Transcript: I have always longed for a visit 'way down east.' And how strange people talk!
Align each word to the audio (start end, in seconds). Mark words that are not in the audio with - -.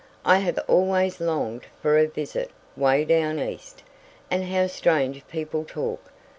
I 0.25 0.39
have 0.39 0.57
always 0.67 1.21
longed 1.21 1.67
for 1.79 1.99
a 1.99 2.07
visit 2.07 2.49
'way 2.75 3.05
down 3.05 3.37
east.' 3.39 3.83
And 4.31 4.45
how 4.45 4.65
strange 4.65 5.23
people 5.27 5.63
talk! 5.63 6.11